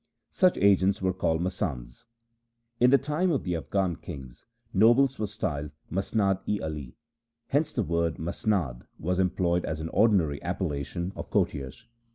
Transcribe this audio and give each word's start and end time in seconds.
Such 0.31 0.57
agents 0.57 0.99
were 0.99 1.13
called 1.13 1.41
masands. 1.41 2.05
In 2.79 2.89
the 2.89 2.97
time 2.97 3.29
of 3.29 3.43
the 3.43 3.55
Afghan 3.55 3.97
kings, 3.97 4.47
nobles 4.73 5.19
were 5.19 5.27
styled 5.27 5.69
Masnad 5.91 6.39
i 6.47 6.59
ali. 6.59 6.95
Hence 7.49 7.71
the 7.71 7.83
word 7.83 8.15
masnad 8.15 8.87
was 8.97 9.19
employed 9.19 9.63
as 9.63 9.79
an 9.79 9.89
ordinary 9.89 10.41
appellation 10.41 11.13
of 11.15 11.29
courtiers. 11.29 11.85